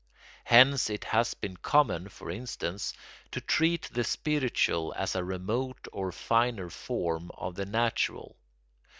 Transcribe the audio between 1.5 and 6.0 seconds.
common, for instance, to treat the spiritual as a remote